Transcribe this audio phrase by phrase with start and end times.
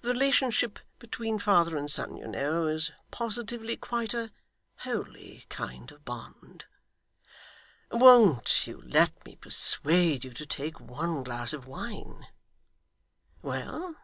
[0.00, 4.32] The relationship between father and son, you know, is positively quite a
[4.78, 6.64] holy kind of bond.
[7.92, 12.26] WON'T you let me persuade you to take one glass of wine?
[13.42, 13.94] Well!